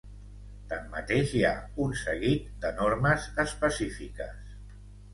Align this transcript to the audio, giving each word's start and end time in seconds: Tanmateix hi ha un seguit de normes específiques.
Tanmateix 0.71 1.35
hi 1.35 1.43
ha 1.51 1.53
un 1.85 1.95
seguit 2.05 2.49
de 2.65 2.75
normes 2.83 3.31
específiques. 3.49 4.61